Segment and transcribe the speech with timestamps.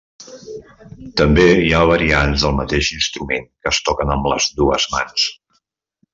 [1.21, 5.29] També hi ha variants del mateix instrument que es toquen amb les dues mans.